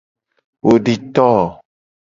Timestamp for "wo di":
0.65-0.95